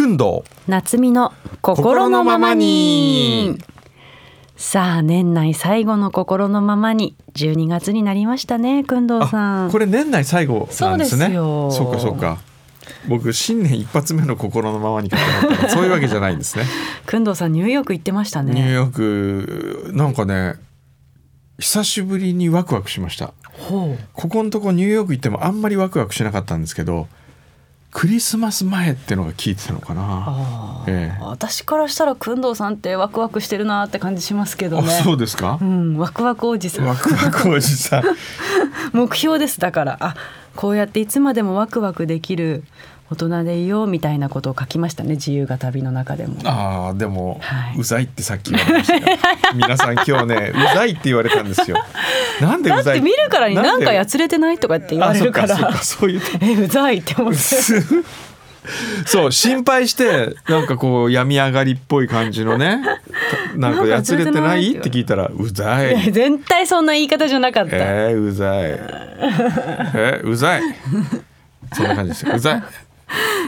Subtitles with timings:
[0.00, 3.58] 訓導夏美の心のままに。
[4.56, 7.16] さあ年内最後の心のままに。
[7.34, 9.70] 12月になりましたね工藤さん。
[9.70, 11.24] これ年内最後なんですね。
[11.24, 11.70] そうですよ。
[11.70, 12.38] そうかそうか。
[13.08, 15.10] 僕新年一発目の心のままに
[15.68, 16.64] そういうわけじゃないんですね。
[17.06, 18.54] 工藤さんニューヨーク行ってましたね。
[18.54, 20.54] ニューヨークなんかね
[21.58, 23.34] 久しぶりにワクワクしました。
[23.68, 27.06] ここのとこニューヨーク行ってもあんまりワクワクしなかったんですけど
[27.92, 30.84] クリスマス前ってのが効いてたのかな。
[30.86, 31.22] ええ。
[31.22, 35.58] 私からしたら工藤さんってワクワクしてるなって感じしますけどあねそうですか？
[35.60, 36.86] うん、ワクワクおじさん。
[36.86, 38.04] ワクワクおじさん。
[38.96, 39.96] 目標ですだから。
[40.00, 40.14] あ
[40.56, 42.62] こうやっていつまでもワクワクできる
[43.10, 46.36] 大人でいようみたいなことを書きましたね自由が旅の中でも。
[46.44, 47.78] ああでも、はい。
[47.78, 49.18] うざいってさっき言われましたよ。
[49.54, 51.76] 皆さん今日ねうざいって言われたんですよ。
[52.40, 55.46] なんでうざいだって見るからになんかやつつれてないとかって言われるから。
[55.46, 57.38] あそうかそうかそういう えうざいって思って。
[59.06, 62.80] そう心配してなんかこう病み上がりっぽい感じのね
[63.56, 64.76] なんかやつれてない？
[64.76, 65.94] って聞いたらうざい。
[66.08, 68.78] え絶対そんな言い方じゃなかった、えー、うざい。
[69.94, 70.62] えうざい。
[71.72, 72.34] そんな感じですよ。
[72.36, 72.62] うざい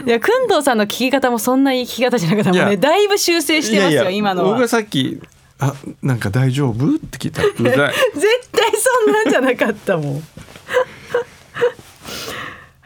[0.05, 2.69] いや工藤さんの聞き方もそんな言い聞き方じゃなかったもんいや。
[2.69, 4.49] ねだいぶ修正してますよ今のは。
[4.49, 5.21] 僕がさっき
[5.59, 7.93] 「あなんか大丈夫?」って聞いたら「うざい。
[8.13, 8.71] 絶対
[9.05, 10.23] そんなんじゃなかったもん。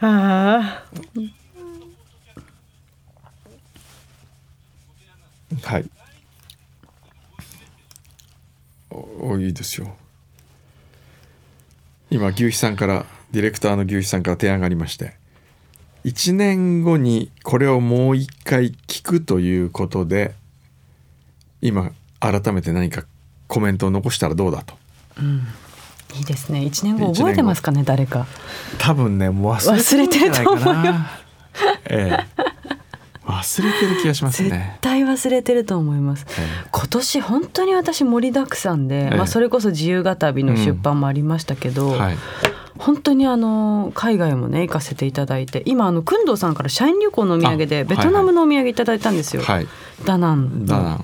[0.00, 0.88] ああ
[5.62, 5.90] はい。
[8.90, 9.96] おおいいですよ。
[12.10, 15.14] 今牛肥さんからディレクターの牛肥さんから提案がありまして
[16.08, 20.34] 1年後にこれをもう一回聞くということで
[21.60, 23.04] 今改めて何か
[23.46, 24.74] コメントを残したらどうだと。
[26.16, 26.64] いいですね。
[26.64, 28.26] 一年後覚えてますかね誰か。
[28.78, 31.10] 多分ねもう忘れてるんじゃないかな。
[31.90, 32.26] ええ。
[33.26, 36.24] 忘れてる気がします絶ね対忘れてると思います。
[36.38, 39.16] え今年本当に私盛りだくさんで、ええ。
[39.16, 42.18] まあ、それこそ自由が旅の出版もありましたけど、えはい
[42.78, 49.66] 本当にあの海外もね行かせていただいて今あの工藤さんから社員旅行のお土産であベトナムのお土産いただいたんですよ、はい
[50.04, 50.66] ダナンの。
[50.66, 51.00] だな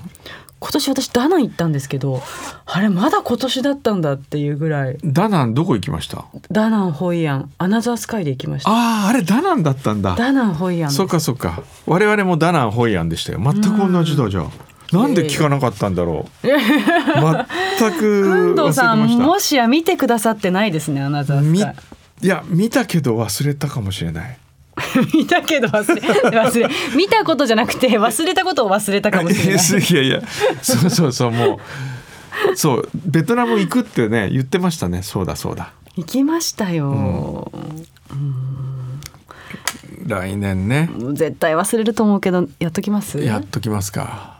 [0.57, 2.23] 今年私ダナン行ったんですけど
[2.65, 4.97] あれまだ今年だったんだっていうぐらい。
[5.03, 6.25] ダナンどこ行きました？
[6.49, 7.51] ダナンホイアン。
[7.59, 8.71] アナザースカイで行きました。
[8.71, 10.15] あああれダナンだったんだ。
[10.15, 11.61] ダナンホイアンそっかそっか。
[11.85, 13.39] 我々もダナンホイアンでしたよ。
[13.43, 14.47] 全く同じだじゃあ
[15.01, 16.47] なんで聞かなかったんだろう。
[16.47, 16.55] 全
[17.99, 21.75] く忘れさんもしや見てくださってないですねアナザーみスカイ
[22.21, 24.37] いや見たけど忘れたかもしれない。
[25.13, 29.63] 見たけど忘れ忘れ見たことじゃなくて忘れたことを忘れたかもしれない。
[29.83, 30.21] いやいや
[30.61, 31.59] そうそうそうも
[32.51, 32.55] う。
[32.57, 35.01] そうベトナム行くってね言ってましたね。
[35.03, 35.71] そうだそうだ。
[35.95, 37.49] 行きましたよ、
[40.05, 40.89] 来年ね。
[41.13, 43.19] 絶対忘れると思うけどやっときます？
[43.19, 44.34] やっときますか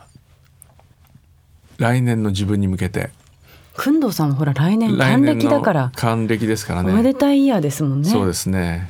[1.78, 3.10] 来年の自分に向けて。
[3.76, 8.08] 工藤さんもほら来年還暦だから、還暦ですからおめでねたいイヤーですもんね。
[8.08, 8.88] そうですね。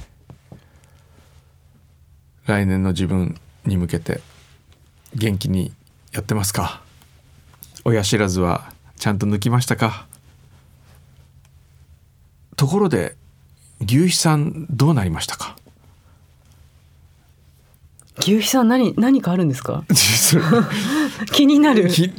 [2.47, 4.21] 来年の自分に向けて
[5.15, 5.73] 元気に
[6.13, 6.83] やってますか？
[7.85, 10.07] 親知らずはちゃんと抜きましたか？
[12.55, 13.17] ところで
[13.81, 15.57] 牛肥さんどうなりましたか？
[18.21, 19.85] 牛肥さん何何かあるんですか？
[21.33, 21.89] 気になる。
[21.91, 22.13] き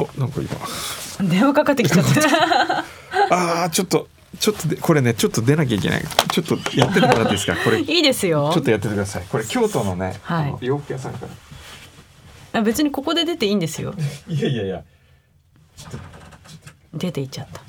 [0.00, 1.28] おなんか今。
[1.28, 2.84] 電話かかってきちゃった。
[3.64, 6.04] あーちょっとちょっとでこれねちょっと出なきゃいけない。
[6.32, 7.56] ちょっとやっててもらっていいですか？
[7.64, 7.84] これ。
[7.84, 8.46] ちいいですよ。
[8.46, 9.24] ょっとやっててください。
[9.28, 10.56] これ京都のね、はい。
[10.66, 11.26] 洋服屋さんか
[12.52, 12.60] ら。
[12.60, 13.94] あ別にここで出ていいんですよ。
[14.28, 14.82] いやいやいや。
[16.94, 17.60] 出ていっちゃった。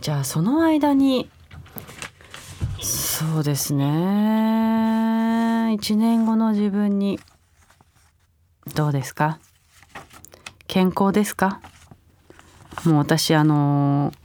[0.00, 1.28] じゃあその間に
[2.80, 3.84] そうですね。
[3.84, 7.20] 1年後の自分に
[8.74, 9.38] どうですか？
[10.68, 11.60] 健康ですか？
[12.84, 14.18] もう私あのー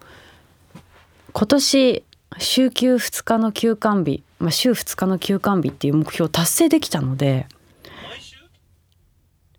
[1.36, 2.04] 今年
[2.38, 7.48] 週休2日の休館日、まあ、週2日の休館日っていう目標を達成できたので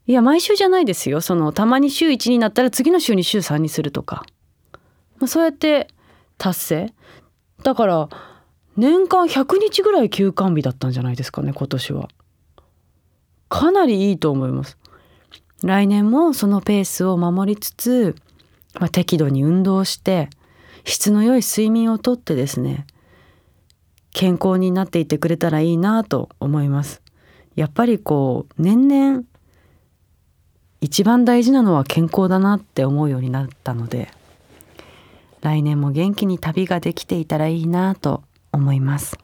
[0.06, 1.20] いや毎週じゃないですよ。
[1.20, 4.24] そのたまに週1になったら次の週に週3にするとか、
[5.18, 5.88] まあ、そうやって
[6.38, 6.94] 達成。
[7.64, 8.08] だから
[8.76, 12.08] 年間100日ぐらい休館日だったんじゃないですかね今年は。
[13.48, 14.76] かなりいいと思います
[15.64, 18.16] 来年もそのペースを守りつつ、
[18.74, 20.28] まあ、適度に運動して
[20.84, 22.86] 質の良い睡眠をとってですね
[24.12, 27.02] 健康になっていってくれたらいいなと思います。
[27.56, 29.24] やっぱりこう年々
[30.82, 34.10] 一番大事なのは健康だなって思うようになったので
[35.40, 38.22] 来年も元気に旅ができていたらいいなと
[38.52, 39.18] 思います。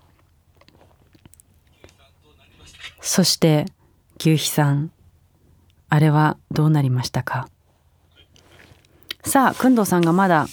[3.02, 3.66] そして
[4.18, 4.90] 牛皮さん。
[5.90, 7.48] あれはどうなりましたか？
[9.24, 10.46] さあ工藤さんがまだ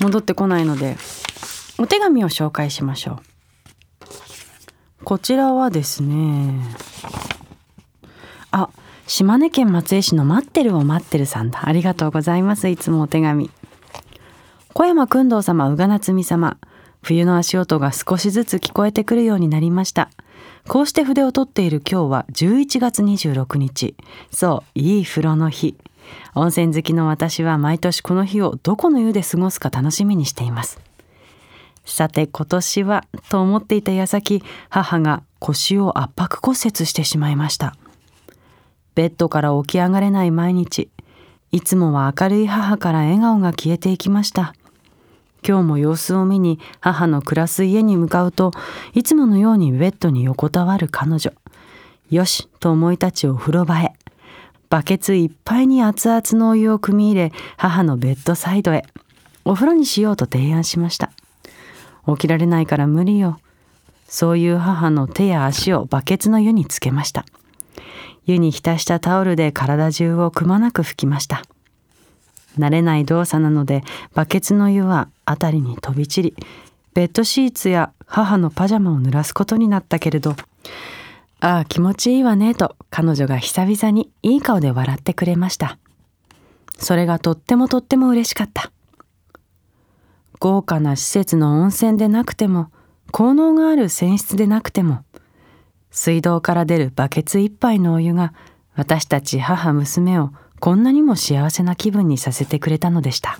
[0.00, 0.96] 戻ってこないので
[1.78, 3.20] お手紙を紹介しましょ
[5.00, 5.04] う。
[5.04, 6.60] こちらはですね
[8.50, 8.68] あ
[9.06, 11.68] 島根県松江市の待ってるを待ってるさんだ。
[11.68, 13.50] ありがとうございますいつもお手紙。
[14.74, 16.56] 小山君堂様宇賀夏美様
[17.02, 20.08] 冬の足音が少しずつ聞こえてくるようになりました。
[20.68, 23.96] こうして筆を取っている今日は11月26日。
[24.30, 25.76] そういい風呂の日。
[26.34, 30.80] 温泉好きの私は毎年この日をどこの湯で過ごすか楽しみにしています。
[31.84, 37.76] さて今年はと思っていた矢先母が腰を圧迫骨折してしまいました。
[38.94, 40.90] ベッドから起き上がれない毎日。
[41.50, 44.54] いつもは明るい母から笑顔が消えていきました。
[45.46, 48.52] 今日も様子を見に母の暮らす家に向かうと
[48.94, 51.32] いつものようにベッドに横たわる彼女。
[52.10, 53.92] よしと思い立ちお風呂場へ。
[54.68, 58.84] バケツいっぱいに熱々のお湯を汲み入れ母のベッドサイドへ。
[59.44, 61.10] お風呂にしようと提案しました。
[62.06, 63.38] 起きられないから無理よ。
[64.06, 67.24] そういう母の手や足をバケツの湯につけました。
[68.26, 71.42] 湯に浸したタオルで体中をくまなく拭きました。
[72.58, 73.82] 慣れない動作なので
[74.14, 76.36] バケツの湯は辺りに飛び散り
[76.94, 80.36] ベッドシーツや母のパジャマを濡らすことになったけれど
[81.44, 85.76] ああ気持ちいいわねと彼女が久々にいい顔で笑ってくれました。
[86.78, 88.70] それがとってもとっても嬉しかった。
[90.38, 92.70] 豪華な施設の温泉でなくても
[93.10, 95.04] 効能がある泉質でなくても
[95.90, 98.32] 水道から出るバケツ一杯のお湯が
[98.74, 100.30] 私たち母娘を
[100.62, 103.36] こんなにも幸せな気分にさせてくれたのでした。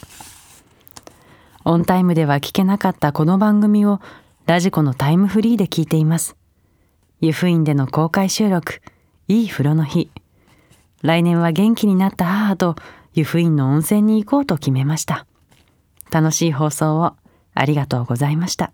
[1.64, 4.00] オンタイムでは聞けなかったこの番組を
[4.46, 6.34] ラジコのタイムフリーで聞いています。
[7.20, 8.82] 湯布院での公開収録
[9.28, 10.10] いい風呂の日。
[11.02, 12.74] 来年は元気になった母と
[13.14, 15.24] 湯布院の温泉に行こうと決めました。
[16.10, 17.12] 楽しい放送を
[17.54, 18.72] ありがとうございました。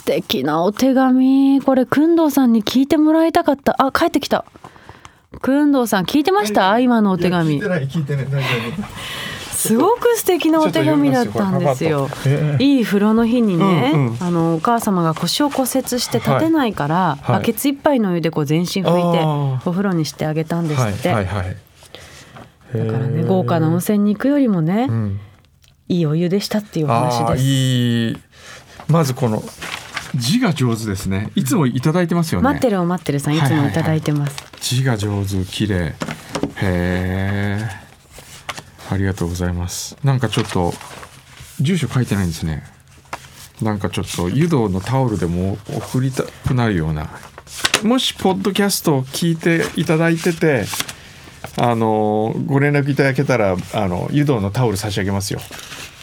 [0.00, 1.60] 素敵なお手紙。
[1.60, 3.76] これくんどうさんに聞いてもらいたかった。
[3.78, 4.46] あ帰ってきた。
[5.42, 6.78] くんどうさん聞いてました？
[6.78, 7.60] 今のお手紙。
[9.50, 12.08] すごく素敵なお手紙だったんですよ。
[12.58, 21.10] いい風呂の日にね、うんうん、あのお母様が腰を骨折して立てないから、はい、バケツ一杯の湯でこう全身拭いてお風呂にしてあげたんですって。
[21.10, 21.56] はいはいはい、
[22.86, 25.20] だからね豪華な温泉に行くよりもね、うん、
[25.88, 27.44] いいお湯でしたっていう話です。
[27.44, 28.16] いい。
[28.88, 29.42] まずこの
[30.14, 31.30] 字が上手ですね。
[31.34, 32.44] いつもいただいてますよね。
[32.44, 34.36] 待ってるを待ってるさんいつもいただいてます。
[34.60, 35.86] 字が上手綺麗。
[35.86, 35.94] へ
[36.62, 37.90] え。
[38.90, 40.72] ありがとうございますなんかちょっと
[41.60, 42.64] 住所書いてないんですね
[43.62, 47.08] なんかちょっと湯道のタオルでも送りたくなるような
[47.84, 50.64] もしポッドキャストを聞いていただいてて
[51.56, 55.40] あのご連絡いただけたらあの湯道のタオル差し上げますよ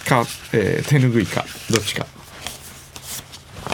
[0.07, 2.05] か、えー、手ぬぐいかどっちか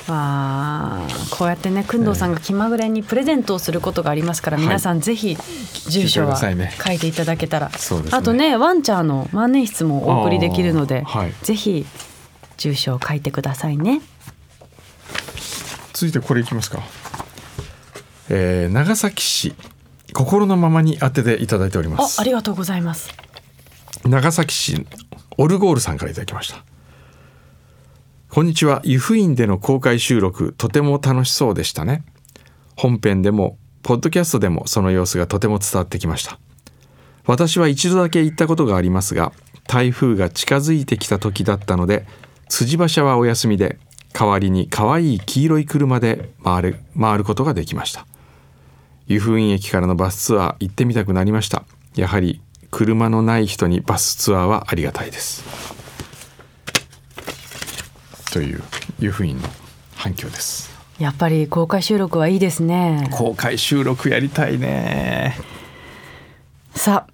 [0.07, 5.37] あこうやってね工藤さんが気まぐれにプレゼントをすることがありますから、皆さんぜひ
[5.87, 7.71] 住所は書いていただけたら、
[8.11, 11.85] あとねワンちゃんの万年筆もお送りできるので、はい、ぜひ
[12.57, 14.01] 住所を書いてくださいね。
[15.93, 16.79] 続いてこれいきますか、
[18.29, 19.55] えー、長崎市
[20.11, 22.19] 心のままに当てていただいております。
[22.19, 23.09] あありがとうございます。
[24.05, 24.85] 長崎市
[25.37, 26.72] オルゴールさんからいただきました
[28.33, 28.81] こんにちは。
[28.83, 32.03] 湯布院での公開収録、とても楽しそうでしたね。
[32.75, 36.39] 本編でも、ポッドキャストでもその様子がとても伝わってきました。
[37.27, 39.33] 私は一度だけ行ったことがありますが、
[39.67, 42.07] 台風が近づいてきた時だったので、
[42.49, 43.77] 辻馬車はお休みで、
[44.13, 48.07] 代わりに可愛い黄色い車で回る回ることができました。
[49.05, 51.65] 湯布院駅からのバスツアー行ってみたくなりました。
[51.95, 55.82] やはり車のない人にバスツアーはありがたいです。
[58.33, 58.61] という
[58.99, 59.35] いうふうに
[59.95, 60.73] 反響です。
[60.99, 63.07] やっぱり公開収録はいいですね。
[63.11, 65.37] 公開収録やりたいね。
[66.75, 67.05] さ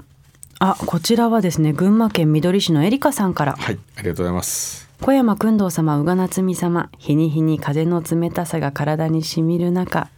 [0.60, 3.56] ああこちらはですね群馬県みどり市のえりかさんから。
[3.58, 4.90] はいありがとうございます。
[5.02, 10.10] 小山君堂様宇賀夏美様日に日に風の冷たさが体にしみる中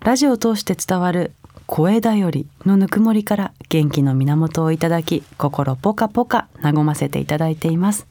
[0.00, 1.32] ラジオを通して伝わる
[1.66, 8.06] 声だよりのぬくもりから元気の源をいただき心ポカポカ和ませていただいています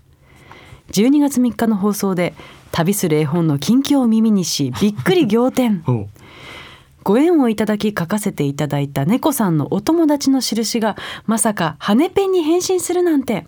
[0.92, 2.34] 12月3日の放送で
[2.72, 5.84] 旅する絵本の近況を耳にしびっくり仰天。
[7.04, 13.48] ご縁をいただき書かせていただいた猫さんのお友達の印がまさか羽ペンに変身するなんて。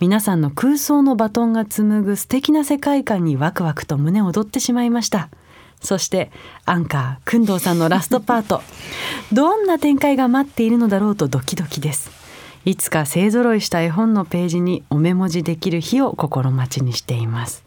[0.00, 5.30] 皆さんの空想のバトンが紡ぐ素敵な世界観にワクワクと胸躍ってしまいました。
[5.80, 6.30] そして
[6.64, 8.62] アンカー工藤さんのラストパート。
[9.32, 12.23] どんな展開が待っているのだろうとドキドキです
[12.64, 17.64] いつか勢ぞろいした絵本のページにおメモ字できる日を心待ちにしています。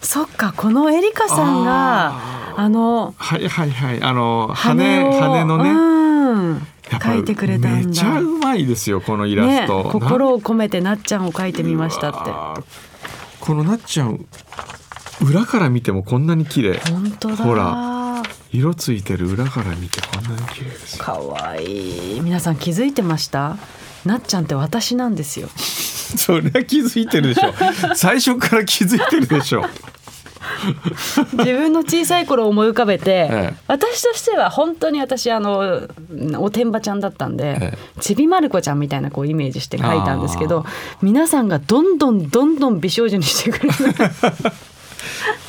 [0.00, 2.12] そっかこのエリカさんが
[2.56, 6.62] あのはいはいはいあの羽を羽のね、うん
[7.02, 7.88] 書いてくれたんだ。
[7.88, 12.62] めちゃうまいですよこのイラねスト、心を込めてなっちゃんを書いてみましたって。
[13.40, 14.26] このなっちゃん
[15.22, 16.80] 裏から見てもこんなに綺麗。
[16.90, 17.36] 本当だ。
[17.36, 17.91] ほら
[18.52, 19.28] 色ついてる。
[19.30, 21.04] 裏から見てこんなに綺麗ですよ。
[21.04, 22.20] かわいい。
[22.20, 23.56] 皆さん気づいてました？
[24.04, 25.48] なっちゃんって私なんですよ。
[25.56, 27.54] そりゃ気づいてるでしょ。
[27.94, 29.64] 最初から気づいてるでしょ。
[31.32, 33.54] 自分の小さい頃を思い浮かべて、 ええ。
[33.68, 35.88] 私としては本当に私あの
[36.38, 40.66] おてんばちゃんだったんで、えちびまる子ちゃんみたいなこうイメージして書いたんですけど
[41.00, 43.74] 皆さんがどんどんどんどん美少女にしてくれる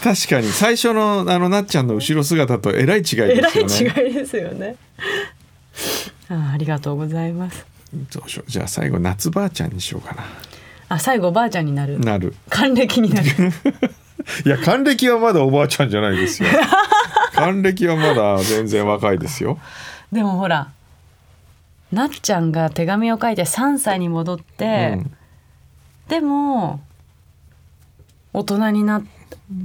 [0.04, 4.04] 確かに最初のあのなっちゃんの後ろ姿とえらい違いえらですよね。
[4.04, 4.76] い違いですよね
[6.30, 7.66] あありがとうございます。
[8.14, 8.52] どうしよう。
[8.52, 10.24] じゃあ最後夏ばあちゃんにしようかな。
[10.90, 12.00] あ最後おばあちゃんになる。
[12.00, 12.36] なる。
[12.50, 13.28] 還暦になる。
[14.46, 16.50] いや還暦はまだおばあちゃんじゃないですよ。
[17.34, 19.60] 還暦はまだ全然若いですよ。
[20.12, 20.70] でもほら
[21.92, 25.14] なっちゃんが手紙を書いて3歳に戻って、うん。
[26.08, 26.82] でも
[28.34, 29.04] 大人になっ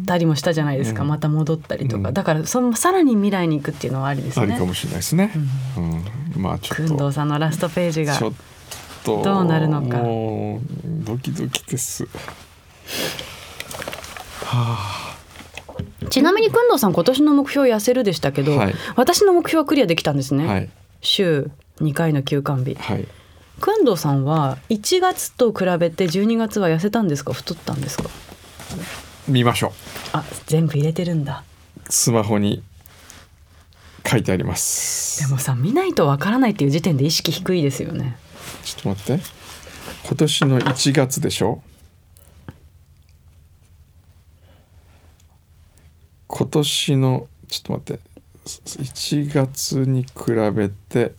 [0.07, 1.09] たりもしたじゃないですか、うん。
[1.09, 2.15] また戻ったりとか、うん。
[2.15, 4.47] だからそのさらに未来に行くっていうのはありですね。
[4.47, 5.33] ありかもしれないですね、
[5.77, 6.43] うん。
[6.43, 7.13] まあちょっと。
[7.13, 8.19] さんのラストページが
[9.05, 9.99] どうなるのか。
[11.05, 12.07] ドキドキです。
[16.11, 18.75] ちなみに工藤さん今年の目標痩せるでしたけど、はい。
[18.97, 20.71] 私の目標はクリアできたんですね、はい。
[21.01, 22.75] 週2回の休館日。
[22.75, 23.07] はい。
[23.61, 27.33] 工藤さんは1月と比べて12月は痩せたんですか？
[27.33, 28.05] 太ったんですか？
[29.29, 29.73] 見ましょ
[30.13, 31.45] あ全部入れてるんだ。
[31.87, 32.63] うスマホに
[34.07, 35.21] 書いてあります。
[35.21, 38.17] でもさ見ないとわからないっていう時点で意識低いですよね。
[38.65, 39.23] ちょっと待って。
[40.07, 41.63] 今年の1月でしょ？
[46.27, 48.09] 今年のちょっと待って。
[48.47, 51.15] 1月に比べて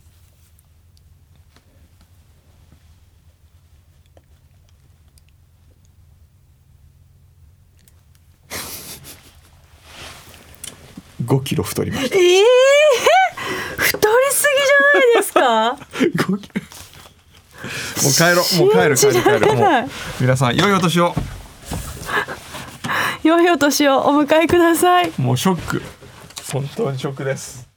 [11.30, 12.16] 5キロ太りました。
[12.16, 12.44] ええ
[13.76, 15.76] 太りすぎじゃないですか？
[16.34, 16.54] 5キロ。
[18.02, 19.60] もう帰ろうもう帰る帰る帰る。
[20.20, 21.14] 皆さん良いお年を。
[23.22, 25.12] 良いお年をお迎えください。
[25.18, 25.82] もうショック。
[26.52, 27.68] 本当にショックです